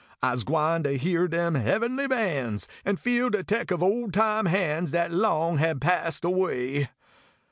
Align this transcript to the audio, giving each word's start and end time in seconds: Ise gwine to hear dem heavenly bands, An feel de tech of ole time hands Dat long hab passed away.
Ise 0.23 0.41
gwine 0.43 0.81
to 0.81 0.97
hear 0.97 1.27
dem 1.27 1.53
heavenly 1.53 2.07
bands, 2.07 2.67
An 2.83 2.97
feel 2.97 3.29
de 3.29 3.43
tech 3.43 3.69
of 3.69 3.83
ole 3.83 4.09
time 4.09 4.47
hands 4.47 4.89
Dat 4.89 5.11
long 5.11 5.57
hab 5.59 5.79
passed 5.79 6.25
away. 6.25 6.89